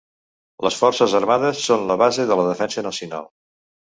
[0.67, 3.29] Les forces armades són la base de la defensa nacional.